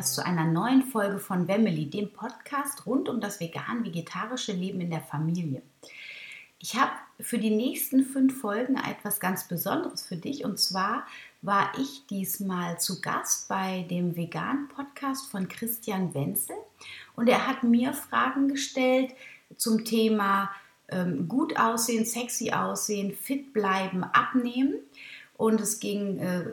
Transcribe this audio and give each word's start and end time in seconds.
Hast 0.00 0.14
zu 0.14 0.24
einer 0.24 0.46
neuen 0.46 0.82
Folge 0.82 1.18
von 1.18 1.46
Wemily, 1.46 1.84
dem 1.90 2.10
Podcast 2.10 2.86
rund 2.86 3.10
um 3.10 3.20
das 3.20 3.38
vegan-vegetarische 3.38 4.52
Leben 4.52 4.80
in 4.80 4.88
der 4.88 5.02
Familie. 5.02 5.60
Ich 6.58 6.74
habe 6.74 6.92
für 7.20 7.36
die 7.36 7.50
nächsten 7.50 8.02
fünf 8.04 8.40
Folgen 8.40 8.76
etwas 8.76 9.20
ganz 9.20 9.46
Besonderes 9.46 10.06
für 10.06 10.16
dich 10.16 10.42
und 10.46 10.58
zwar 10.58 11.06
war 11.42 11.70
ich 11.78 12.06
diesmal 12.06 12.80
zu 12.80 13.02
Gast 13.02 13.46
bei 13.48 13.84
dem 13.90 14.16
Vegan-Podcast 14.16 15.30
von 15.30 15.48
Christian 15.48 16.14
Wenzel 16.14 16.56
und 17.14 17.28
er 17.28 17.46
hat 17.46 17.62
mir 17.62 17.92
Fragen 17.92 18.48
gestellt 18.48 19.12
zum 19.58 19.84
Thema 19.84 20.50
ähm, 20.88 21.28
gut 21.28 21.58
aussehen, 21.58 22.06
sexy 22.06 22.52
aussehen, 22.52 23.12
fit 23.12 23.52
bleiben, 23.52 24.02
abnehmen. 24.02 24.76
Und 25.36 25.60
es 25.60 25.78
ging 25.78 26.18
äh, 26.18 26.44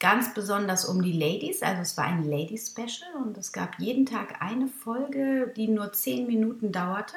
ganz 0.00 0.34
besonders 0.34 0.84
um 0.84 1.02
die 1.02 1.12
Ladies. 1.12 1.62
Also 1.62 1.82
es 1.82 1.96
war 1.96 2.04
ein 2.04 2.28
Ladies 2.28 2.68
Special 2.68 3.22
und 3.24 3.36
es 3.36 3.52
gab 3.52 3.78
jeden 3.78 4.06
Tag 4.06 4.40
eine 4.40 4.68
Folge, 4.68 5.52
die 5.56 5.68
nur 5.68 5.92
zehn 5.92 6.26
Minuten 6.26 6.72
dauerte. 6.72 7.16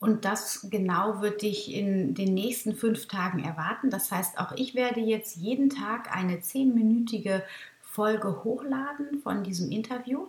Und 0.00 0.24
das 0.24 0.68
genau 0.70 1.22
wird 1.22 1.42
dich 1.42 1.72
in 1.72 2.14
den 2.14 2.34
nächsten 2.34 2.74
fünf 2.74 3.06
Tagen 3.06 3.42
erwarten. 3.42 3.88
Das 3.88 4.10
heißt, 4.10 4.38
auch 4.38 4.52
ich 4.52 4.74
werde 4.74 5.00
jetzt 5.00 5.36
jeden 5.36 5.70
Tag 5.70 6.14
eine 6.14 6.40
zehnminütige 6.40 7.42
Folge 7.80 8.44
hochladen 8.44 9.20
von 9.22 9.44
diesem 9.44 9.70
Interview. 9.70 10.28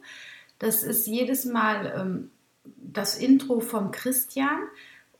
Das 0.59 0.83
ist 0.83 1.07
jedes 1.07 1.43
Mal 1.45 1.93
ähm, 1.97 2.31
das 2.63 3.17
Intro 3.17 3.59
vom 3.59 3.91
Christian 3.91 4.59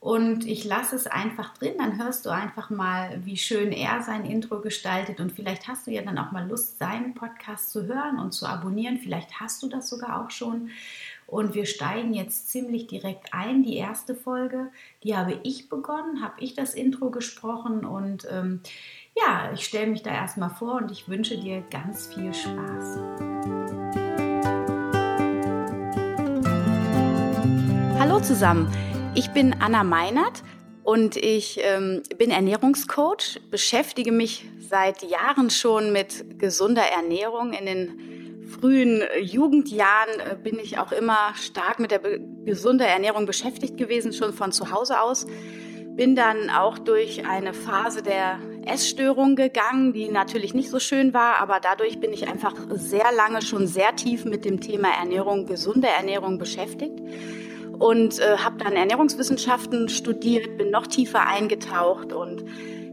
und 0.06 0.46
ich 0.46 0.64
lasse 0.64 0.94
es 0.94 1.08
einfach 1.08 1.52
drin, 1.54 1.78
dann 1.78 1.98
hörst 1.98 2.26
du 2.26 2.30
einfach 2.30 2.70
mal, 2.70 3.18
wie 3.24 3.36
schön 3.36 3.72
er 3.72 4.02
sein 4.02 4.24
Intro 4.24 4.60
gestaltet 4.60 5.18
und 5.18 5.32
vielleicht 5.32 5.66
hast 5.66 5.88
du 5.88 5.90
ja 5.90 6.00
dann 6.00 6.16
auch 6.16 6.30
mal 6.30 6.48
Lust, 6.48 6.78
seinen 6.78 7.12
Podcast 7.14 7.72
zu 7.72 7.86
hören 7.86 8.20
und 8.20 8.30
zu 8.30 8.46
abonnieren. 8.46 8.98
Vielleicht 8.98 9.40
hast 9.40 9.64
du 9.64 9.68
das 9.68 9.88
sogar 9.88 10.24
auch 10.24 10.30
schon. 10.30 10.70
Und 11.26 11.56
wir 11.56 11.66
steigen 11.66 12.14
jetzt 12.14 12.50
ziemlich 12.50 12.86
direkt 12.86 13.34
ein. 13.34 13.64
Die 13.64 13.78
erste 13.78 14.14
Folge, 14.14 14.68
die 15.02 15.16
habe 15.16 15.40
ich 15.42 15.68
begonnen, 15.68 16.22
habe 16.22 16.34
ich 16.38 16.54
das 16.54 16.74
Intro 16.74 17.10
gesprochen 17.10 17.84
und 17.84 18.28
ähm, 18.30 18.60
ja, 19.16 19.50
ich 19.54 19.64
stelle 19.64 19.88
mich 19.88 20.04
da 20.04 20.12
erstmal 20.14 20.50
vor 20.50 20.76
und 20.76 20.92
ich 20.92 21.08
wünsche 21.08 21.36
dir 21.36 21.64
ganz 21.68 22.14
viel 22.14 22.32
Spaß. 22.32 23.00
Hallo 27.98 28.20
zusammen. 28.20 28.70
Ich 29.18 29.30
bin 29.30 29.56
Anna 29.60 29.82
Meinert 29.82 30.42
und 30.84 31.16
ich 31.16 31.58
ähm, 31.62 32.02
bin 32.18 32.30
Ernährungscoach, 32.30 33.40
beschäftige 33.50 34.12
mich 34.12 34.44
seit 34.58 35.02
Jahren 35.04 35.48
schon 35.48 35.90
mit 35.90 36.38
gesunder 36.38 36.82
Ernährung. 36.82 37.54
In 37.54 37.64
den 37.64 38.46
frühen 38.46 39.02
Jugendjahren 39.22 40.20
äh, 40.20 40.36
bin 40.36 40.58
ich 40.58 40.78
auch 40.78 40.92
immer 40.92 41.32
stark 41.34 41.78
mit 41.78 41.92
der 41.92 42.00
gesunder 42.44 42.86
Ernährung 42.86 43.24
beschäftigt 43.24 43.78
gewesen, 43.78 44.12
schon 44.12 44.34
von 44.34 44.52
zu 44.52 44.70
Hause 44.70 45.00
aus. 45.00 45.26
Bin 45.96 46.14
dann 46.14 46.50
auch 46.50 46.78
durch 46.78 47.26
eine 47.26 47.54
Phase 47.54 48.02
der 48.02 48.38
Essstörung 48.66 49.34
gegangen, 49.34 49.94
die 49.94 50.10
natürlich 50.10 50.52
nicht 50.52 50.68
so 50.68 50.78
schön 50.78 51.14
war, 51.14 51.40
aber 51.40 51.58
dadurch 51.58 52.00
bin 52.00 52.12
ich 52.12 52.28
einfach 52.28 52.52
sehr 52.68 53.10
lange 53.12 53.40
schon 53.40 53.66
sehr 53.66 53.96
tief 53.96 54.26
mit 54.26 54.44
dem 54.44 54.60
Thema 54.60 54.88
Ernährung, 54.90 55.46
gesunde 55.46 55.88
Ernährung 55.88 56.36
beschäftigt 56.36 57.00
und 57.78 58.18
äh, 58.18 58.38
habe 58.38 58.56
dann 58.58 58.74
Ernährungswissenschaften 58.74 59.88
studiert, 59.88 60.58
bin 60.58 60.70
noch 60.70 60.86
tiefer 60.86 61.26
eingetaucht 61.26 62.12
und 62.12 62.44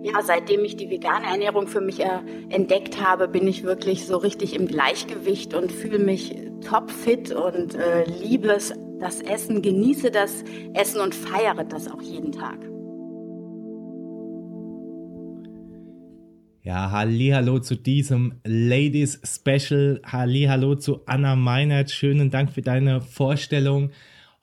ja, 0.04 0.22
seitdem 0.22 0.66
ich 0.66 0.76
die 0.76 0.90
vegane 0.90 1.28
Ernährung 1.28 1.68
für 1.68 1.80
mich 1.80 2.02
äh, 2.02 2.10
entdeckt 2.50 3.02
habe, 3.02 3.30
bin 3.30 3.48
ich 3.48 3.64
wirklich 3.64 4.06
so 4.06 4.18
richtig 4.18 4.54
im 4.54 4.68
Gleichgewicht 4.68 5.54
und 5.54 5.72
fühle 5.72 6.00
mich 6.00 6.36
topfit 6.68 7.32
und 7.32 7.76
äh, 7.76 8.04
liebe 8.06 8.50
es, 8.50 8.74
das 9.00 9.22
Essen, 9.22 9.62
genieße 9.62 10.12
das 10.12 10.44
Essen 10.74 11.00
und 11.02 11.16
feiere 11.16 11.64
das 11.64 11.90
auch 11.90 12.02
jeden 12.02 12.32
Tag. 12.32 12.58
Ja, 16.66 16.92
hallo 16.92 17.60
zu 17.60 17.76
diesem 17.76 18.40
Ladies 18.46 19.20
Special. 19.26 20.02
Hallo 20.06 20.76
zu 20.76 21.02
Anna 21.06 21.36
Meinert. 21.36 21.92
Schönen 21.92 22.30
Dank 22.30 22.52
für 22.54 22.62
deine 22.62 23.02
Vorstellung. 23.02 23.92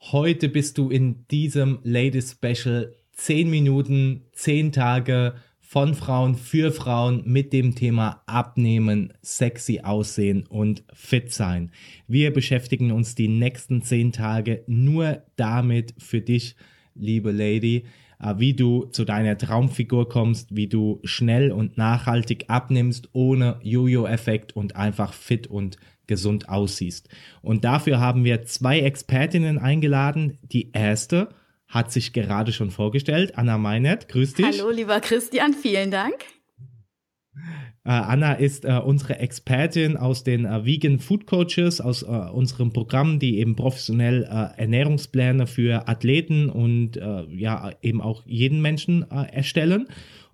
Heute 0.09 0.49
bist 0.49 0.79
du 0.79 0.89
in 0.89 1.27
diesem 1.27 1.77
Ladies 1.83 2.31
Special 2.31 2.91
10 3.13 3.49
Minuten, 3.49 4.23
10 4.33 4.71
Tage 4.71 5.35
von 5.59 5.93
Frauen 5.93 6.33
für 6.35 6.71
Frauen 6.71 7.21
mit 7.25 7.53
dem 7.53 7.75
Thema 7.75 8.23
Abnehmen, 8.25 9.13
sexy 9.21 9.81
aussehen 9.83 10.47
und 10.47 10.83
fit 10.91 11.31
sein. 11.31 11.71
Wir 12.07 12.33
beschäftigen 12.33 12.91
uns 12.91 13.13
die 13.13 13.27
nächsten 13.27 13.83
10 13.83 14.11
Tage 14.11 14.63
nur 14.65 15.21
damit 15.35 15.93
für 15.99 16.19
dich, 16.19 16.55
liebe 16.95 17.31
Lady, 17.31 17.85
wie 18.37 18.53
du 18.53 18.85
zu 18.85 19.05
deiner 19.05 19.37
Traumfigur 19.37 20.07
kommst, 20.07 20.55
wie 20.55 20.67
du 20.67 20.99
schnell 21.03 21.51
und 21.51 21.77
nachhaltig 21.77 22.45
abnimmst, 22.47 23.09
ohne 23.13 23.59
Jojo-Effekt 23.63 24.55
und 24.55 24.75
einfach 24.75 25.13
fit 25.13 25.47
und 25.47 25.77
gesund 26.07 26.49
aussiehst. 26.49 27.09
Und 27.41 27.63
dafür 27.63 27.99
haben 27.99 28.23
wir 28.23 28.43
zwei 28.43 28.81
Expertinnen 28.81 29.57
eingeladen. 29.57 30.37
Die 30.41 30.71
erste 30.71 31.29
hat 31.67 31.91
sich 31.91 32.11
gerade 32.13 32.51
schon 32.51 32.69
vorgestellt, 32.69 33.37
Anna 33.37 33.57
Meinert. 33.57 34.09
Grüß 34.09 34.33
dich. 34.33 34.45
Hallo, 34.45 34.69
lieber 34.69 34.99
Christian, 34.99 35.53
vielen 35.53 35.89
Dank. 35.89 36.15
Uh, 37.33 37.89
Anna 37.89 38.33
ist 38.33 38.65
uh, 38.65 38.79
unsere 38.79 39.17
Expertin 39.19 39.97
aus 39.97 40.23
den 40.23 40.45
uh, 40.45 40.65
Vegan 40.65 40.99
Food 40.99 41.25
Coaches, 41.25 41.81
aus 41.81 42.03
unserem 42.03 42.73
Programm, 42.73 43.19
die 43.19 43.39
eben 43.39 43.55
professionell 43.55 44.23
Ernährungspläne 44.23 45.47
für 45.47 45.87
Athleten 45.87 46.49
und 46.49 46.95
ja 47.29 47.71
eben 47.81 48.01
auch 48.01 48.23
jeden 48.25 48.61
Menschen 48.61 49.09
erstellen. 49.09 49.87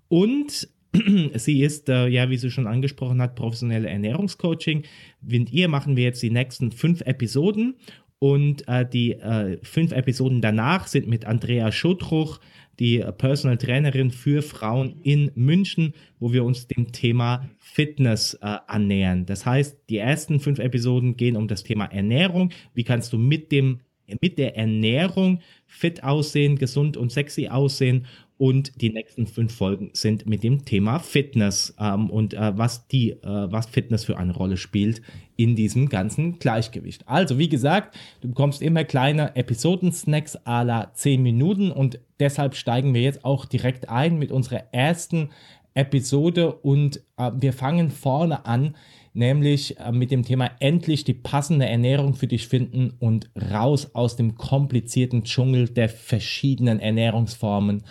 Und 0.10 0.68
Sie 1.36 1.64
ist, 1.64 1.90
äh, 1.90 2.08
ja, 2.08 2.30
wie 2.30 2.38
sie 2.38 2.52
schon 2.52 2.68
angesprochen 2.68 3.22
hat, 3.22 3.36
professionelle 3.36 3.90
Ernährungscoaching. 3.90 4.84
Mit 5.22 5.52
ihr 5.52 5.68
machen 5.68 5.96
wir 5.96 6.04
jetzt 6.04 6.24
die 6.24 6.30
nächsten 6.30 6.72
fünf 6.72 7.02
Episoden 7.02 7.76
und 8.20 8.68
äh, 8.68 8.88
die 8.88 9.14
äh, 9.14 9.58
fünf 9.64 9.92
Episoden 9.92 10.42
danach 10.42 10.88
sind 10.88 11.08
mit 11.08 11.26
Andrea 11.26 11.72
Schotruch, 11.72 12.40
die 12.80 13.04
Personal 13.18 13.58
Trainerin 13.58 14.12
für 14.12 14.42
Frauen 14.42 15.00
in 15.02 15.32
München, 15.36 15.94
wo 16.20 16.32
wir 16.32 16.44
uns 16.44 16.68
dem 16.68 16.92
Thema 16.92 17.50
Fitness 17.60 18.36
äh, 18.36 18.58
annähern. 18.68 19.26
Das 19.26 19.46
heißt, 19.46 19.78
die 19.90 19.98
ersten 19.98 20.40
fünf 20.40 20.60
Episoden 20.60 21.18
gehen 21.18 21.36
um 21.36 21.48
das 21.48 21.64
Thema 21.64 21.86
Ernährung. 21.86 22.52
Wie 22.74 22.84
kannst 22.84 23.14
du 23.14 23.18
mit 23.18 23.52
dem 23.52 23.80
mit 24.22 24.38
der 24.38 24.56
Ernährung 24.56 25.42
fit 25.66 26.02
aussehen, 26.02 26.58
gesund 26.58 26.96
und 26.96 27.12
sexy 27.12 27.50
aussehen 27.50 28.06
und 28.38 28.82
die 28.82 28.92
nächsten 28.92 29.26
fünf 29.26 29.56
Folgen 29.56 29.90
sind 29.94 30.28
mit 30.28 30.44
dem 30.44 30.64
Thema 30.64 31.00
Fitness. 31.00 31.74
Ähm, 31.80 32.10
und 32.10 32.34
äh, 32.34 32.58
was 32.58 32.88
die, 32.88 33.12
äh, 33.12 33.18
was 33.24 33.66
Fitness 33.68 34.06
für 34.06 34.18
eine 34.18 34.34
Rolle 34.34 34.58
spielt 34.58 35.02
in 35.36 35.56
diesem 35.56 35.90
ganzen 35.90 36.40
Gleichgewicht. 36.40 37.08
Also, 37.08 37.40
wie 37.40 37.50
gesagt, 37.50 37.98
du 38.22 38.30
bekommst 38.30 38.62
immer 38.62 38.84
kleine 38.84 39.36
Episodensnacks 39.36 40.38
à 40.46 40.64
la 40.64 40.94
10 40.94 41.22
Minuten. 41.22 41.72
Und 41.72 42.00
deshalb 42.20 42.56
steigen 42.56 42.94
wir 42.94 43.02
jetzt 43.02 43.26
auch 43.26 43.46
direkt 43.46 43.90
ein 43.90 44.20
mit 44.20 44.32
unserer 44.32 44.66
ersten 44.72 45.30
Episode. 45.74 46.54
Und 46.54 47.02
äh, 47.18 47.32
wir 47.36 47.54
fangen 47.54 47.90
vorne 47.90 48.46
an, 48.46 48.76
nämlich 49.14 49.80
äh, 49.80 49.92
mit 49.92 50.12
dem 50.12 50.24
Thema 50.24 50.52
endlich 50.60 51.04
die 51.04 51.14
passende 51.16 51.66
Ernährung 51.66 52.14
für 52.14 52.28
dich 52.28 52.48
finden 52.48 52.94
und 53.00 53.32
raus 53.52 53.96
aus 53.96 54.16
dem 54.16 54.36
komplizierten 54.36 55.24
Dschungel 55.24 55.70
der 55.70 55.90
verschiedenen 55.90 56.80
Ernährungsformen 56.80 57.84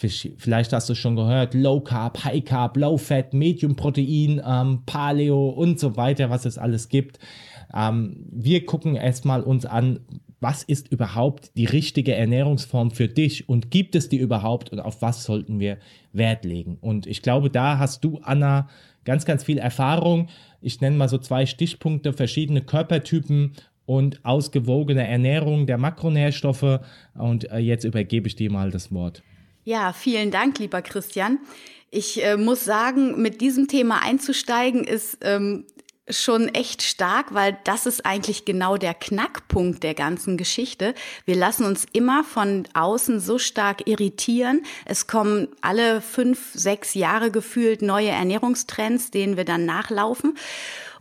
vielleicht 0.00 0.72
hast 0.72 0.88
du 0.88 0.94
schon 0.94 1.16
gehört, 1.16 1.54
Low 1.54 1.80
Carb, 1.80 2.24
High 2.24 2.44
Carb, 2.44 2.76
Low 2.76 2.96
Fat, 2.96 3.34
Medium 3.34 3.76
Protein, 3.76 4.40
ähm, 4.44 4.82
Paleo 4.86 5.50
und 5.50 5.78
so 5.78 5.96
weiter, 5.96 6.30
was 6.30 6.46
es 6.46 6.58
alles 6.58 6.88
gibt. 6.88 7.18
Ähm, 7.74 8.26
wir 8.30 8.64
gucken 8.66 8.96
erstmal 8.96 9.42
uns 9.42 9.66
an, 9.66 10.00
was 10.40 10.62
ist 10.62 10.90
überhaupt 10.90 11.56
die 11.56 11.66
richtige 11.66 12.14
Ernährungsform 12.14 12.90
für 12.90 13.08
dich 13.08 13.48
und 13.48 13.70
gibt 13.70 13.94
es 13.94 14.08
die 14.08 14.16
überhaupt 14.16 14.70
und 14.70 14.80
auf 14.80 15.02
was 15.02 15.24
sollten 15.24 15.60
wir 15.60 15.76
Wert 16.12 16.44
legen? 16.44 16.78
Und 16.80 17.06
ich 17.06 17.20
glaube, 17.20 17.50
da 17.50 17.78
hast 17.78 18.02
du, 18.04 18.20
Anna, 18.22 18.68
ganz, 19.04 19.26
ganz 19.26 19.44
viel 19.44 19.58
Erfahrung. 19.58 20.28
Ich 20.62 20.80
nenne 20.80 20.96
mal 20.96 21.08
so 21.08 21.18
zwei 21.18 21.44
Stichpunkte, 21.44 22.14
verschiedene 22.14 22.62
Körpertypen 22.62 23.52
und 23.84 24.24
ausgewogene 24.24 25.06
Ernährung 25.06 25.66
der 25.66 25.76
Makronährstoffe. 25.76 26.80
Und 27.14 27.50
äh, 27.50 27.58
jetzt 27.58 27.84
übergebe 27.84 28.28
ich 28.28 28.36
dir 28.36 28.50
mal 28.50 28.70
das 28.70 28.92
Wort. 28.92 29.22
Ja, 29.64 29.92
vielen 29.92 30.30
Dank, 30.30 30.58
lieber 30.58 30.80
Christian. 30.80 31.38
Ich 31.90 32.24
äh, 32.24 32.36
muss 32.36 32.64
sagen, 32.64 33.20
mit 33.20 33.40
diesem 33.40 33.68
Thema 33.68 34.02
einzusteigen 34.02 34.84
ist 34.84 35.18
ähm, 35.20 35.66
schon 36.08 36.48
echt 36.48 36.82
stark, 36.82 37.34
weil 37.34 37.58
das 37.64 37.84
ist 37.84 38.06
eigentlich 38.06 38.44
genau 38.44 38.76
der 38.78 38.94
Knackpunkt 38.94 39.82
der 39.82 39.94
ganzen 39.94 40.36
Geschichte. 40.36 40.94
Wir 41.24 41.36
lassen 41.36 41.66
uns 41.66 41.86
immer 41.92 42.24
von 42.24 42.66
außen 42.72 43.20
so 43.20 43.38
stark 43.38 43.86
irritieren. 43.86 44.62
Es 44.86 45.06
kommen 45.06 45.48
alle 45.60 46.00
fünf, 46.00 46.52
sechs 46.54 46.94
Jahre 46.94 47.30
gefühlt 47.30 47.82
neue 47.82 48.08
Ernährungstrends, 48.08 49.10
denen 49.10 49.36
wir 49.36 49.44
dann 49.44 49.66
nachlaufen. 49.66 50.36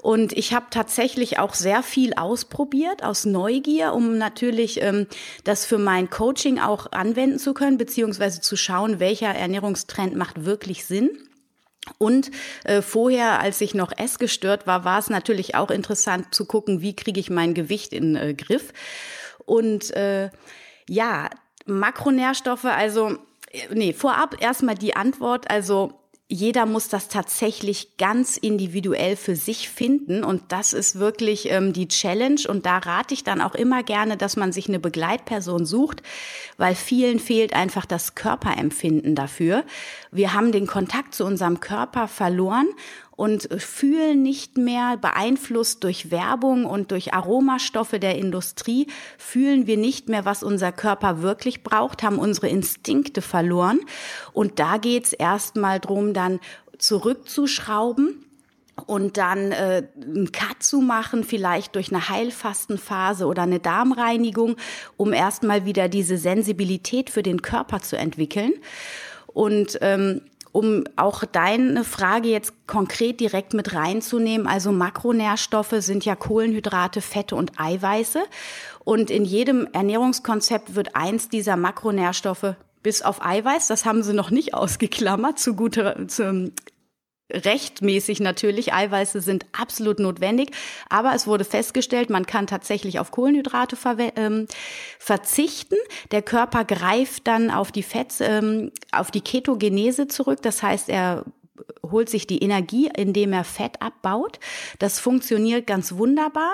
Und 0.02 0.34
ich 0.34 0.54
habe 0.54 0.68
tatsächlich 0.70 1.40
auch 1.40 1.54
sehr 1.54 1.84
viel 1.84 2.14
ausprobiert 2.14 3.04
aus 3.04 3.26
Neugier, 3.26 3.94
um 3.94 4.18
natürlich 4.18 4.82
ähm, 4.82 5.08
das 5.44 5.66
für 5.66 5.78
mein 5.78 6.10
Coaching 6.10 6.60
auch 6.60 6.92
anwenden 6.92 7.38
zu 7.38 7.54
können, 7.54 7.78
beziehungsweise 7.78 8.40
zu 8.40 8.56
schauen, 8.56 9.00
welcher 9.00 9.30
Ernährungstrend 9.36 10.16
macht 10.16 10.46
wirklich 10.46 10.86
Sinn. 10.86 11.10
Und 11.98 12.32
äh, 12.64 12.82
vorher, 12.82 13.40
als 13.40 13.62
ich 13.62 13.74
noch 13.74 13.92
essgestört 13.98 14.68
war, 14.68 14.86
war 14.86 15.00
es 15.00 15.10
natürlich 15.10 15.56
auch 15.56 15.72
interessant 15.72 16.34
zu 16.34 16.46
gucken, 16.46 16.82
wie 16.82 16.96
kriege 16.96 17.20
ich 17.20 17.30
mein 17.30 17.54
Gewicht 17.54 17.94
in 17.94 18.16
äh, 18.16 18.34
Griff. 18.34 18.74
Und 19.46 19.92
äh, 19.92 20.30
ja, 20.88 21.30
Makronährstoffe, 21.66 22.66
also 22.66 23.18
äh, 23.52 23.74
nee, 23.74 23.94
vorab 23.94 24.42
erstmal 24.42 24.76
die 24.76 24.96
Antwort, 24.96 25.50
also 25.50 25.94
jeder 26.32 26.68
muss 26.68 26.90
das 26.90 27.08
tatsächlich 27.08 27.98
ganz 27.98 28.38
individuell 28.38 29.16
für 29.16 29.36
sich 29.36 29.68
finden. 29.68 30.24
Und 30.24 30.44
das 30.50 30.74
ist 30.74 31.00
wirklich 31.00 31.50
ähm, 31.50 31.74
die 31.74 31.88
Challenge. 31.88 32.42
Und 32.48 32.68
da 32.68 32.78
rate 32.78 33.16
ich 33.16 33.24
dann 33.24 33.42
auch 33.42 33.56
immer 33.56 33.82
gerne, 33.82 34.16
dass 34.16 34.38
man 34.38 34.52
sich 34.52 34.70
eine 34.70 34.80
Begleitperson 34.80 35.66
sucht, 35.66 36.04
weil 36.58 36.76
vielen 36.76 37.20
fehlt 37.20 37.54
einfach 37.54 37.88
das 37.88 38.14
Körperempfinden 38.14 39.16
dafür. 39.16 39.64
Wir 40.12 40.34
haben 40.34 40.52
den 40.52 40.68
Kontakt 40.68 41.16
zu 41.16 41.26
unserem 41.26 41.62
Körper 41.62 42.08
verloren 42.08 42.68
und 43.20 43.50
fühlen 43.62 44.24
nicht 44.24 44.58
mehr 44.58 44.96
beeinflusst 44.96 45.84
durch 45.84 46.10
Werbung 46.10 46.64
und 46.64 46.92
durch 46.92 47.14
Aromastoffe 47.14 48.00
der 48.00 48.18
Industrie, 48.18 48.88
fühlen 49.18 49.68
wir 49.68 49.76
nicht 49.76 50.08
mehr, 50.08 50.24
was 50.24 50.42
unser 50.42 50.72
Körper 50.72 51.22
wirklich 51.22 51.62
braucht, 51.62 52.02
haben 52.02 52.18
unsere 52.18 52.48
Instinkte 52.48 53.22
verloren. 53.22 53.82
Und 54.32 54.60
da 54.60 54.78
geht's 54.78 55.12
erstmal 55.12 55.82
drum, 55.82 56.14
dann 56.14 56.40
zurückzuschrauben 56.78 58.24
und 58.86 59.18
dann 59.18 59.52
äh, 59.52 59.84
einen 60.02 60.32
Cut 60.32 60.64
zu 60.64 60.80
machen, 60.80 61.26
vielleicht 61.26 61.76
durch 61.76 61.92
eine 61.92 62.08
Heilfastenphase 62.08 63.26
oder 63.26 63.42
eine 63.42 63.60
Darmreinigung, 63.60 64.56
um 64.96 65.12
erstmal 65.12 65.66
wieder 65.66 65.90
diese 65.90 66.18
Sensibilität 66.18 67.10
für 67.10 67.22
den 67.22 67.42
Körper 67.42 67.82
zu 67.82 67.98
entwickeln. 67.98 68.54
Und 69.28 69.78
ähm, 69.82 70.22
um 70.52 70.84
auch 70.96 71.24
deine 71.26 71.84
Frage 71.84 72.30
jetzt 72.30 72.54
konkret 72.68 73.20
direkt 73.20 73.54
mit 73.54 73.74
reinzunehmen, 73.74 74.48
also 74.48 74.72
Makronährstoffe 74.72 75.76
sind 75.80 76.06
ja 76.06 76.16
Kohlenhydrate, 76.16 77.02
Fette 77.02 77.36
und 77.36 77.60
Eiweiße. 77.60 78.24
Und 78.84 79.12
in 79.12 79.26
jedem 79.26 79.68
Ernährungskonzept 79.74 80.76
wird 80.76 80.96
eins 80.96 81.30
dieser 81.30 81.56
Makronährstoffe 81.56 82.56
bis 82.82 83.02
auf 83.02 83.24
Eiweiß, 83.24 83.68
das 83.68 83.86
haben 83.86 84.04
sie 84.04 84.14
noch 84.14 84.32
nicht 84.32 84.54
ausgeklammert, 84.54 85.40
zu 85.40 85.56
guter, 85.56 86.08
zum 86.08 86.52
rechtmäßig 87.32 88.20
natürlich. 88.20 88.74
Eiweiße 88.74 89.22
sind 89.22 89.46
absolut 89.52 90.00
notwendig, 90.00 90.52
aber 90.90 91.14
es 91.14 91.28
wurde 91.28 91.46
festgestellt, 91.46 92.10
man 92.10 92.26
kann 92.26 92.48
tatsächlich 92.48 93.00
auf 93.00 93.12
Kohlenhydrate 93.12 93.78
ähm, 94.16 94.48
verzichten. 94.98 95.78
Der 96.12 96.22
Körper 96.22 96.66
greift 96.66 97.28
dann 97.28 97.52
auf 97.52 97.72
die 97.72 97.84
Fett, 97.84 98.16
ähm, 98.20 98.72
auf 98.92 99.12
die 99.12 99.22
Ketogenese 99.22 100.08
zurück. 100.08 100.42
Das 100.42 100.64
heißt, 100.64 100.90
er 100.90 101.26
holt 101.84 102.10
sich 102.10 102.28
die 102.28 102.40
Energie, 102.40 102.90
indem 102.96 103.34
er 103.34 103.44
Fett 103.44 103.82
abbaut. 103.82 104.40
Das 104.80 105.00
funktioniert 105.00 105.68
ganz 105.68 105.94
wunderbar 105.94 106.54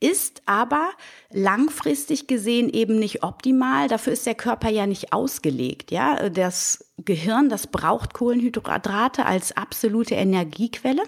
ist 0.00 0.42
aber 0.46 0.90
langfristig 1.30 2.26
gesehen 2.26 2.68
eben 2.70 2.98
nicht 2.98 3.22
optimal. 3.22 3.88
Dafür 3.88 4.12
ist 4.12 4.26
der 4.26 4.34
Körper 4.34 4.70
ja 4.70 4.86
nicht 4.86 5.12
ausgelegt. 5.12 5.90
Ja, 5.90 6.28
das 6.30 6.92
Gehirn, 6.98 7.48
das 7.48 7.66
braucht 7.66 8.14
Kohlenhydrate 8.14 9.26
als 9.26 9.56
absolute 9.56 10.14
Energiequelle. 10.14 11.02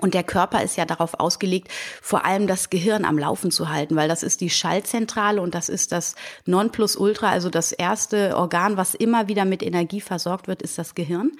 Und 0.00 0.14
der 0.14 0.22
Körper 0.22 0.62
ist 0.62 0.76
ja 0.76 0.84
darauf 0.84 1.18
ausgelegt, 1.18 1.68
vor 2.00 2.24
allem 2.24 2.46
das 2.46 2.70
Gehirn 2.70 3.04
am 3.04 3.18
Laufen 3.18 3.50
zu 3.50 3.70
halten, 3.70 3.96
weil 3.96 4.08
das 4.08 4.22
ist 4.22 4.40
die 4.40 4.50
Schaltzentrale 4.50 5.42
und 5.42 5.52
das 5.52 5.68
ist 5.68 5.90
das 5.90 6.14
Nonplusultra, 6.46 7.30
also 7.30 7.50
das 7.50 7.72
erste 7.72 8.36
Organ, 8.36 8.76
was 8.76 8.94
immer 8.94 9.26
wieder 9.26 9.44
mit 9.44 9.64
Energie 9.64 10.00
versorgt 10.00 10.46
wird, 10.46 10.62
ist 10.62 10.78
das 10.78 10.94
Gehirn. 10.94 11.32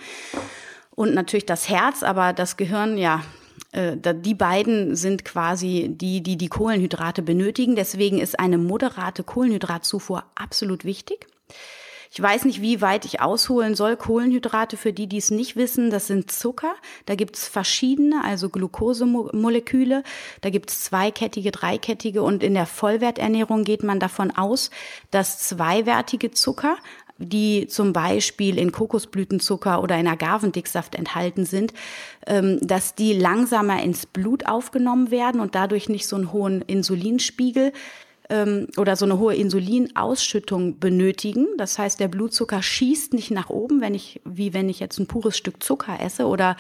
Und 0.91 1.15
natürlich 1.15 1.47
das 1.47 1.69
Herz, 1.69 2.03
aber 2.03 2.33
das 2.33 2.57
Gehirn, 2.57 2.99
ja, 2.99 3.23
die 3.73 4.35
beiden 4.35 4.97
sind 4.97 5.25
quasi 5.25 5.89
die, 5.91 6.23
die 6.23 6.37
die 6.37 6.49
Kohlenhydrate 6.49 7.23
benötigen. 7.23 7.77
Deswegen 7.77 8.19
ist 8.19 8.39
eine 8.39 8.59
moderate 8.59 9.23
Kohlenhydratzufuhr 9.23 10.25
absolut 10.35 10.85
wichtig. 10.85 11.27
Ich 12.13 12.21
weiß 12.21 12.45
nicht, 12.45 12.61
wie 12.61 12.81
weit 12.81 13.05
ich 13.05 13.21
ausholen 13.21 13.77
soll. 13.77 13.97
Kohlenhydrate, 13.97 14.77
für 14.77 14.93
die, 14.93 15.07
die 15.07 15.19
es 15.19 15.31
nicht 15.31 15.55
wissen, 15.55 15.91
das 15.91 16.09
sind 16.09 16.33
Zucker. 16.33 16.75
Da 17.07 17.15
gibt's 17.15 17.47
verschiedene, 17.47 18.25
also 18.25 18.49
Glukosemoleküle. 18.49 20.03
Da 20.41 20.51
gibt's 20.51 20.83
zweikettige, 20.83 21.53
dreikettige. 21.53 22.25
Und 22.25 22.43
in 22.43 22.55
der 22.55 22.67
Vollwerternährung 22.67 23.63
geht 23.63 23.85
man 23.85 24.01
davon 24.01 24.33
aus, 24.33 24.71
dass 25.13 25.39
zweiwertige 25.39 26.33
Zucker, 26.33 26.79
die 27.21 27.67
zum 27.67 27.93
Beispiel 27.93 28.59
in 28.59 28.73
Kokosblütenzucker 28.73 29.83
oder 29.83 29.99
in 29.99 30.09
Agavendicksaft 30.09 30.95
enthalten 30.95 31.45
sind, 31.45 31.75
ähm, 32.27 32.59
dass 32.63 32.95
die 32.95 33.13
langsamer 33.13 33.83
ins 33.83 34.07
Blut 34.07 34.47
aufgenommen 34.47 35.11
werden 35.11 35.41
und 35.41 35.55
dadurch 35.55 35.89
nicht 35.89 36.07
so 36.07 36.17
einen 36.17 36.33
hohen 36.33 36.63
Insulinspiegel 36.63 37.73
ähm, 38.31 38.69
oder 38.77 38.97
so 38.97 39.05
eine 39.05 39.19
hohe 39.19 39.35
Insulinausschüttung 39.35 40.79
benötigen. 40.79 41.47
Das 41.59 41.79
heißt, 41.79 42.01
der 42.01 42.09
Blutzucker 42.09 42.63
schießt 42.63 43.13
nicht 43.13 43.31
nach 43.31 43.51
oben, 43.51 43.81
wenn 43.81 43.95
ich, 43.95 44.21
wie 44.25 44.55
wenn 44.55 44.69
ich 44.69 44.81
jetzt 44.81 44.99
ein 44.99 45.07
pures 45.07 45.37
Stück 45.37 45.63
Zucker 45.63 46.01
esse 46.01 46.27
oder 46.27 46.57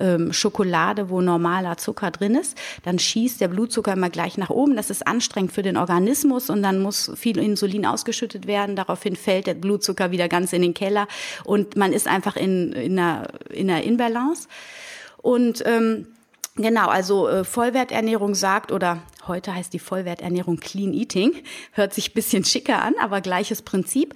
ähm, 0.00 0.32
Schokolade, 0.32 1.10
wo 1.10 1.20
normaler 1.20 1.76
Zucker 1.76 2.10
drin 2.10 2.34
ist, 2.34 2.56
dann 2.84 2.98
schießt 2.98 3.40
der 3.40 3.48
Blutzucker 3.48 3.92
immer 3.92 4.10
gleich 4.10 4.38
nach 4.38 4.50
oben. 4.50 4.74
Das 4.76 4.90
ist 4.90 5.06
anstrengend 5.06 5.52
für 5.52 5.62
den 5.62 5.76
Organismus 5.76 6.50
und 6.50 6.62
dann 6.62 6.80
muss 6.80 7.12
viel 7.14 7.38
Insulin 7.38 7.86
ausgeschüttet 7.86 8.46
werden. 8.46 8.74
Daraufhin 8.74 9.16
fällt 9.16 9.46
der 9.46 9.54
Blutzucker 9.54 10.10
wieder 10.10 10.28
ganz 10.28 10.52
in 10.52 10.62
den 10.62 10.74
Keller 10.74 11.06
und 11.44 11.76
man 11.76 11.92
ist 11.92 12.08
einfach 12.08 12.36
in, 12.36 12.72
in 12.72 12.98
einer, 12.98 13.28
in 13.50 13.70
einer 13.70 13.82
Inbalance. 13.82 14.48
Und 15.18 15.62
ähm, 15.66 16.06
Genau, 16.60 16.88
also 16.88 17.26
äh, 17.26 17.42
Vollwerternährung 17.42 18.34
sagt 18.34 18.70
oder 18.70 19.02
heute 19.26 19.54
heißt 19.54 19.72
die 19.72 19.78
Vollwerternährung 19.78 20.60
Clean 20.60 20.92
Eating, 20.92 21.32
hört 21.72 21.94
sich 21.94 22.12
bisschen 22.12 22.44
schicker 22.44 22.82
an, 22.82 22.94
aber 23.00 23.22
gleiches 23.22 23.62
Prinzip. 23.62 24.14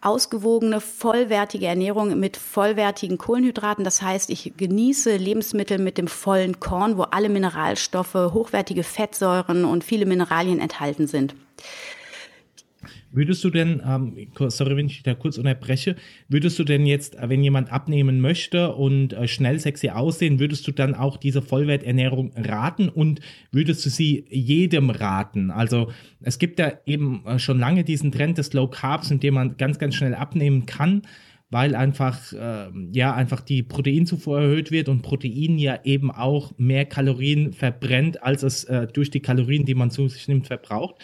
Ausgewogene, 0.00 0.80
vollwertige 0.80 1.66
Ernährung 1.66 2.18
mit 2.18 2.36
vollwertigen 2.36 3.18
Kohlenhydraten. 3.18 3.84
Das 3.84 4.02
heißt, 4.02 4.30
ich 4.30 4.52
genieße 4.56 5.16
Lebensmittel 5.16 5.78
mit 5.78 5.96
dem 5.96 6.08
vollen 6.08 6.58
Korn, 6.58 6.98
wo 6.98 7.02
alle 7.02 7.28
Mineralstoffe, 7.28 8.14
hochwertige 8.14 8.82
Fettsäuren 8.82 9.64
und 9.64 9.84
viele 9.84 10.06
Mineralien 10.06 10.58
enthalten 10.60 11.06
sind. 11.06 11.36
Würdest 13.12 13.44
du 13.44 13.50
denn, 13.50 13.82
ähm, 13.86 14.16
sorry, 14.48 14.76
wenn 14.76 14.86
ich 14.86 15.02
da 15.02 15.14
kurz 15.14 15.36
unterbreche, 15.36 15.96
würdest 16.28 16.58
du 16.58 16.64
denn 16.64 16.86
jetzt, 16.86 17.16
äh, 17.16 17.28
wenn 17.28 17.44
jemand 17.44 17.70
abnehmen 17.70 18.20
möchte 18.20 18.74
und 18.74 19.12
äh, 19.12 19.28
schnell 19.28 19.60
sexy 19.60 19.90
aussehen, 19.90 20.40
würdest 20.40 20.66
du 20.66 20.72
dann 20.72 20.94
auch 20.94 21.18
diese 21.18 21.42
Vollwerternährung 21.42 22.32
raten 22.36 22.88
und 22.88 23.20
würdest 23.50 23.84
du 23.84 23.90
sie 23.90 24.24
jedem 24.30 24.88
raten? 24.90 25.50
Also 25.50 25.92
es 26.22 26.38
gibt 26.38 26.58
ja 26.58 26.72
eben 26.86 27.24
äh, 27.26 27.38
schon 27.38 27.58
lange 27.58 27.84
diesen 27.84 28.12
Trend 28.12 28.38
des 28.38 28.54
Low 28.54 28.68
Carbs, 28.68 29.10
in 29.10 29.20
dem 29.20 29.34
man 29.34 29.56
ganz, 29.58 29.78
ganz 29.78 29.94
schnell 29.94 30.14
abnehmen 30.14 30.66
kann 30.66 31.02
weil 31.52 31.74
einfach 31.74 32.32
äh, 32.32 32.70
ja 32.92 33.14
einfach 33.14 33.42
die 33.42 33.62
Proteinzufuhr 33.62 34.40
erhöht 34.40 34.70
wird 34.70 34.88
und 34.88 35.02
Protein 35.02 35.58
ja 35.58 35.78
eben 35.84 36.10
auch 36.10 36.52
mehr 36.56 36.86
Kalorien 36.86 37.52
verbrennt, 37.52 38.22
als 38.22 38.42
es 38.42 38.64
äh, 38.64 38.86
durch 38.86 39.10
die 39.10 39.20
Kalorien, 39.20 39.66
die 39.66 39.74
man 39.74 39.90
zu 39.90 40.08
sich 40.08 40.26
nimmt, 40.28 40.46
verbraucht. 40.46 40.94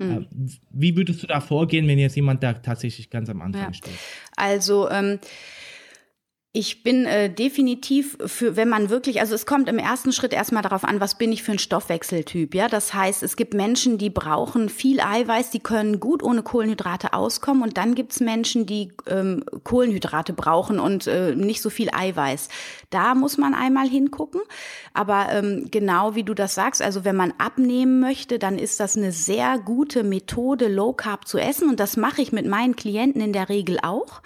Mhm. 0.00 0.26
Wie 0.70 0.96
würdest 0.96 1.22
du 1.22 1.26
da 1.26 1.40
vorgehen, 1.40 1.86
wenn 1.86 1.98
jetzt 1.98 2.16
jemand 2.16 2.42
da 2.42 2.54
tatsächlich 2.54 3.10
ganz 3.10 3.28
am 3.28 3.42
Anfang 3.42 3.62
ja. 3.62 3.72
steht? 3.72 3.94
Also 4.36 4.90
ähm, 4.90 5.18
Ich 6.52 6.82
bin 6.82 7.04
äh, 7.04 7.32
definitiv 7.32 8.18
für, 8.26 8.56
wenn 8.56 8.68
man 8.68 8.90
wirklich, 8.90 9.20
also 9.20 9.36
es 9.36 9.46
kommt 9.46 9.68
im 9.68 9.78
ersten 9.78 10.10
Schritt 10.10 10.32
erstmal 10.32 10.64
darauf 10.64 10.82
an, 10.82 11.00
was 11.00 11.16
bin 11.16 11.30
ich 11.30 11.44
für 11.44 11.52
ein 11.52 11.60
Stoffwechseltyp, 11.60 12.56
ja. 12.56 12.66
Das 12.66 12.92
heißt, 12.92 13.22
es 13.22 13.36
gibt 13.36 13.54
Menschen, 13.54 13.98
die 13.98 14.10
brauchen 14.10 14.68
viel 14.68 15.00
Eiweiß, 15.00 15.50
die 15.50 15.60
können 15.60 16.00
gut 16.00 16.24
ohne 16.24 16.42
Kohlenhydrate 16.42 17.12
auskommen 17.12 17.62
und 17.62 17.76
dann 17.76 17.94
gibt's 17.94 18.18
Menschen, 18.18 18.66
die 18.66 18.90
ähm, 19.06 19.44
Kohlenhydrate 19.62 20.32
brauchen 20.32 20.80
und 20.80 21.06
äh, 21.06 21.36
nicht 21.36 21.62
so 21.62 21.70
viel 21.70 21.88
Eiweiß. 21.92 22.48
Da 22.90 23.14
muss 23.14 23.38
man 23.38 23.54
einmal 23.54 23.88
hingucken. 23.88 24.40
Aber 24.92 25.28
ähm, 25.30 25.68
genau 25.70 26.16
wie 26.16 26.24
du 26.24 26.34
das 26.34 26.56
sagst, 26.56 26.82
also 26.82 27.04
wenn 27.04 27.14
man 27.14 27.32
abnehmen 27.38 28.00
möchte, 28.00 28.40
dann 28.40 28.58
ist 28.58 28.80
das 28.80 28.96
eine 28.96 29.12
sehr 29.12 29.60
gute 29.60 30.02
Methode, 30.02 30.66
Low 30.66 30.94
Carb 30.94 31.28
zu 31.28 31.38
essen 31.38 31.68
und 31.68 31.78
das 31.78 31.96
mache 31.96 32.22
ich 32.22 32.32
mit 32.32 32.46
meinen 32.46 32.74
Klienten 32.74 33.22
in 33.22 33.32
der 33.32 33.48
Regel 33.48 33.78
auch 33.80 34.20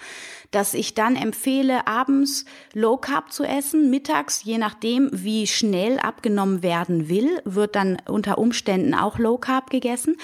dass 0.55 0.73
ich 0.73 0.93
dann 0.93 1.17
empfehle, 1.17 1.85
abends 1.85 2.45
Low 2.73 2.95
Carb 2.95 3.33
zu 3.33 3.43
essen, 3.43 3.89
mittags, 3.89 4.45
je 4.45 4.57
nachdem, 4.57 5.09
wie 5.11 5.47
schnell 5.47 5.99
abgenommen 5.99 6.63
werden 6.63 7.09
will, 7.09 7.41
wird 7.43 7.75
dann 7.75 7.97
unter 8.07 8.37
Umständen 8.37 8.93
auch 8.93 9.19
Low 9.19 9.37
Carb 9.37 9.69
gegessen. 9.69 10.15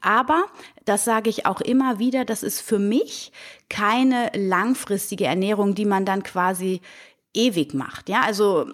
Aber, 0.00 0.46
das 0.84 1.04
sage 1.04 1.30
ich 1.30 1.46
auch 1.46 1.60
immer 1.60 2.00
wieder, 2.00 2.24
das 2.24 2.42
ist 2.42 2.60
für 2.60 2.80
mich 2.80 3.30
keine 3.68 4.32
langfristige 4.34 5.26
Ernährung, 5.26 5.76
die 5.76 5.84
man 5.84 6.04
dann 6.04 6.24
quasi 6.24 6.80
ewig 7.32 7.72
macht. 7.72 8.08
Ja, 8.08 8.22
also 8.22 8.66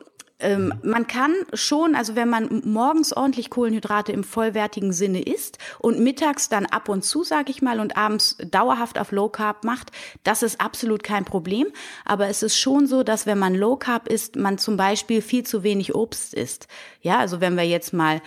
ähm, 0.43 0.75
man 0.83 1.07
kann 1.07 1.35
schon, 1.55 1.95
also 1.95 2.17
wenn 2.17 2.29
man 2.29 2.63
morgens 2.65 3.13
ordentlich 3.13 3.51
Kohlenhydrate 3.51 4.13
im 4.13 4.25
vollwertigen 4.25 4.93
Sinne 4.93 5.23
isst 5.23 5.59
und 5.79 6.01
mittags 6.01 6.49
dann 6.49 6.67
ab 6.67 6.89
und 6.89 7.03
zu, 7.05 7.25
sage 7.25 7.51
ich 7.51 7.63
mal, 7.63 7.81
und 7.81 7.97
abends 7.97 8.37
dauerhaft 8.51 8.99
auf 8.99 9.13
Low 9.13 9.29
Carb 9.29 9.65
macht, 9.65 9.91
das 10.25 10.43
ist 10.43 10.61
absolut 10.61 11.03
kein 11.03 11.25
Problem. 11.25 11.69
Aber 12.05 12.29
es 12.29 12.43
ist 12.43 12.59
schon 12.59 12.87
so, 12.87 13.03
dass 13.03 13.27
wenn 13.27 13.39
man 13.39 13.55
Low 13.55 13.77
Carb 13.77 14.09
isst, 14.09 14.37
man 14.37 14.59
zum 14.59 14.77
Beispiel 14.77 15.23
viel 15.23 15.45
zu 15.45 15.63
wenig 15.63 15.95
Obst 15.95 16.35
isst. 16.35 16.67
Ja, 17.01 17.19
also 17.19 17.41
wenn 17.41 17.57
wir 17.57 17.65
jetzt 17.65 17.93
mal 17.93 18.21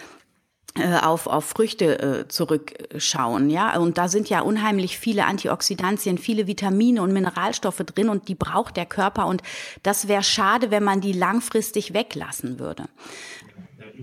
auf, 1.02 1.28
auf 1.28 1.46
Früchte 1.46 2.00
äh, 2.00 2.28
zurückschauen, 2.28 3.50
ja. 3.50 3.78
Und 3.78 3.98
da 3.98 4.08
sind 4.08 4.30
ja 4.30 4.42
unheimlich 4.42 4.98
viele 4.98 5.26
Antioxidantien, 5.26 6.18
viele 6.18 6.48
Vitamine 6.48 7.02
und 7.02 7.14
Mineralstoffe 7.14 7.84
drin 7.86 8.10
und 8.10 8.28
die 8.28 8.36
braucht 8.36 8.76
der 8.76 8.86
Körper 8.86 9.28
und 9.28 9.42
das 9.84 10.08
wäre 10.08 10.24
schade, 10.24 10.72
wenn 10.72 10.84
man 10.84 11.02
die 11.02 11.14
langfristig 11.14 11.94
weglassen 11.94 12.60
würde. 12.60 12.86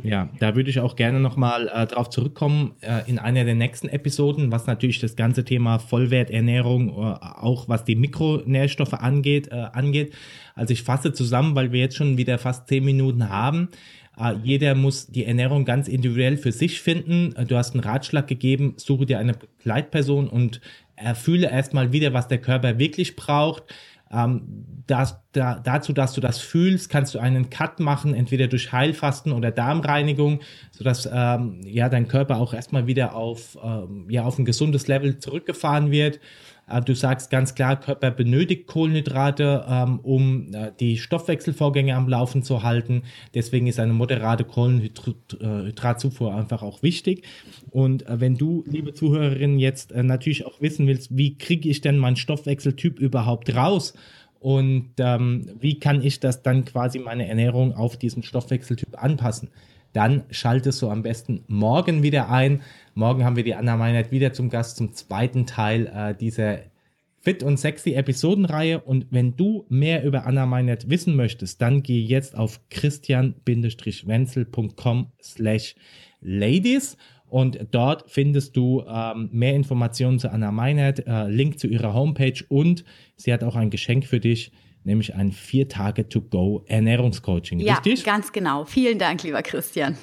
Ja, 0.02 0.30
da 0.38 0.56
würde 0.56 0.70
ich 0.70 0.80
auch 0.80 0.96
gerne 0.96 1.20
nochmal 1.20 1.68
äh, 1.68 1.86
drauf 1.86 2.08
zurückkommen 2.08 2.74
äh, 2.80 3.02
in 3.06 3.18
einer 3.18 3.44
der 3.44 3.54
nächsten 3.54 3.88
Episoden, 3.88 4.50
was 4.50 4.66
natürlich 4.66 5.00
das 5.00 5.16
ganze 5.16 5.44
Thema 5.44 5.78
Vollwerternährung, 5.78 6.88
äh, 6.88 6.92
auch 6.92 7.68
was 7.68 7.84
die 7.84 7.96
Mikronährstoffe 7.96 8.94
angeht, 8.94 9.48
äh, 9.48 9.66
angeht. 9.72 10.14
Also 10.54 10.72
ich 10.72 10.82
fasse 10.82 11.12
zusammen, 11.12 11.54
weil 11.54 11.72
wir 11.72 11.80
jetzt 11.80 11.96
schon 11.96 12.16
wieder 12.16 12.38
fast 12.38 12.68
zehn 12.68 12.84
Minuten 12.84 13.28
haben. 13.28 13.68
Äh, 14.18 14.34
jeder 14.42 14.74
muss 14.74 15.06
die 15.08 15.24
Ernährung 15.24 15.64
ganz 15.64 15.88
individuell 15.88 16.36
für 16.36 16.52
sich 16.52 16.80
finden. 16.80 17.34
Du 17.46 17.56
hast 17.56 17.74
einen 17.74 17.84
Ratschlag 17.84 18.26
gegeben, 18.26 18.74
suche 18.76 19.06
dir 19.06 19.18
eine 19.18 19.34
Begleitperson 19.34 20.28
und 20.28 20.60
erfühle 20.96 21.50
erstmal 21.50 21.92
wieder, 21.92 22.12
was 22.12 22.28
der 22.28 22.38
Körper 22.38 22.78
wirklich 22.78 23.16
braucht. 23.16 23.64
Ähm, 24.10 24.64
das, 24.86 25.21
da, 25.32 25.58
dazu, 25.58 25.92
dass 25.92 26.12
du 26.12 26.20
das 26.20 26.38
fühlst, 26.38 26.90
kannst 26.90 27.14
du 27.14 27.18
einen 27.18 27.50
Cut 27.50 27.80
machen, 27.80 28.14
entweder 28.14 28.46
durch 28.48 28.72
Heilfasten 28.72 29.32
oder 29.32 29.50
Darmreinigung, 29.50 30.40
sodass 30.70 31.08
ähm, 31.12 31.60
ja 31.64 31.88
dein 31.88 32.06
Körper 32.06 32.36
auch 32.36 32.52
erstmal 32.54 32.86
wieder 32.86 33.14
auf, 33.14 33.58
ähm, 33.62 34.06
ja, 34.08 34.24
auf 34.24 34.38
ein 34.38 34.44
gesundes 34.44 34.88
Level 34.88 35.18
zurückgefahren 35.18 35.90
wird. 35.90 36.20
Äh, 36.68 36.82
du 36.82 36.94
sagst 36.94 37.30
ganz 37.30 37.54
klar, 37.54 37.80
Körper 37.80 38.10
benötigt 38.10 38.66
Kohlenhydrate, 38.66 39.64
ähm, 39.68 40.00
um 40.00 40.52
äh, 40.52 40.70
die 40.78 40.98
Stoffwechselvorgänge 40.98 41.94
am 41.94 42.08
Laufen 42.08 42.42
zu 42.42 42.62
halten. 42.62 43.04
Deswegen 43.34 43.66
ist 43.66 43.80
eine 43.80 43.94
moderate 43.94 44.44
Kohlenhydratzufuhr 44.44 46.34
einfach 46.34 46.62
auch 46.62 46.82
wichtig. 46.82 47.24
Und 47.70 48.06
äh, 48.06 48.20
wenn 48.20 48.36
du, 48.36 48.64
liebe 48.66 48.92
Zuhörerinnen, 48.92 49.58
jetzt 49.58 49.94
natürlich 49.94 50.46
auch 50.46 50.60
wissen 50.60 50.86
willst, 50.86 51.16
wie 51.16 51.38
kriege 51.38 51.68
ich 51.68 51.80
denn 51.80 51.96
meinen 51.98 52.16
Stoffwechseltyp 52.16 52.98
überhaupt 52.98 53.54
raus? 53.54 53.94
Und 54.42 54.90
ähm, 54.98 55.46
wie 55.60 55.78
kann 55.78 56.02
ich 56.02 56.18
das 56.18 56.42
dann 56.42 56.64
quasi 56.64 56.98
meine 56.98 57.28
Ernährung 57.28 57.74
auf 57.74 57.96
diesen 57.96 58.24
Stoffwechseltyp 58.24 59.00
anpassen? 59.00 59.50
Dann 59.92 60.24
schaltest 60.30 60.82
du 60.82 60.88
am 60.88 61.04
besten 61.04 61.44
morgen 61.46 62.02
wieder 62.02 62.28
ein. 62.28 62.62
Morgen 62.94 63.24
haben 63.24 63.36
wir 63.36 63.44
die 63.44 63.54
Anna 63.54 63.76
Meinert 63.76 64.10
wieder 64.10 64.32
zum 64.32 64.50
Gast 64.50 64.78
zum 64.78 64.94
zweiten 64.94 65.46
Teil 65.46 65.86
äh, 65.86 66.16
dieser 66.16 66.58
Fit 67.20 67.44
und 67.44 67.56
Sexy 67.56 67.92
Episodenreihe. 67.92 68.80
Und 68.80 69.06
wenn 69.10 69.36
du 69.36 69.64
mehr 69.68 70.02
über 70.02 70.26
Anna 70.26 70.44
Meinert 70.44 70.90
wissen 70.90 71.14
möchtest, 71.14 71.62
dann 71.62 71.84
geh 71.84 72.00
jetzt 72.00 72.36
auf 72.36 72.58
christian-wenzel.com 72.70 75.06
slash 75.22 75.76
ladies 76.20 76.96
und 77.32 77.66
dort 77.70 78.10
findest 78.10 78.58
du 78.58 78.84
ähm, 78.86 79.30
mehr 79.32 79.54
Informationen 79.54 80.18
zu 80.18 80.30
Anna 80.30 80.52
Meinert, 80.52 81.06
äh, 81.06 81.28
Link 81.28 81.58
zu 81.58 81.66
ihrer 81.66 81.94
Homepage 81.94 82.44
und 82.50 82.84
sie 83.16 83.32
hat 83.32 83.42
auch 83.42 83.56
ein 83.56 83.70
Geschenk 83.70 84.04
für 84.04 84.20
dich, 84.20 84.52
nämlich 84.84 85.14
ein 85.14 85.32
vier 85.32 85.66
Tage 85.66 86.06
to 86.10 86.20
go 86.20 86.62
Ernährungscoaching. 86.66 87.58
Ja, 87.60 87.76
richtig? 87.76 88.04
ganz 88.04 88.32
genau. 88.32 88.66
Vielen 88.66 88.98
Dank, 88.98 89.22
lieber 89.22 89.40
Christian. 89.40 89.96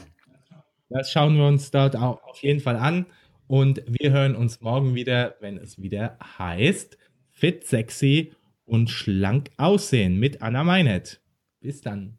Das 0.89 1.11
schauen 1.11 1.37
wir 1.37 1.45
uns 1.45 1.69
dort 1.69 1.95
auch 1.95 2.23
auf 2.23 2.41
jeden 2.41 2.61
Fall 2.61 2.77
an 2.77 3.05
und 3.45 3.83
wir 3.85 4.09
hören 4.09 4.35
uns 4.35 4.59
morgen 4.61 4.95
wieder, 4.95 5.35
wenn 5.39 5.57
es 5.57 5.79
wieder 5.79 6.17
heißt 6.39 6.97
Fit, 7.29 7.63
Sexy 7.63 8.31
und 8.65 8.89
schlank 8.89 9.51
aussehen 9.57 10.17
mit 10.17 10.41
Anna 10.41 10.63
Meinert. 10.63 11.21
Bis 11.59 11.81
dann. 11.81 12.18